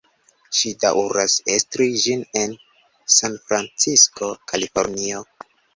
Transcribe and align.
Ŝi 0.59 0.71
daŭras 0.83 1.35
estri 1.57 1.87
ĝin 2.05 2.25
en 2.41 2.57
Sanfrancisko, 3.19 4.35
Kalifornio. 4.53 5.27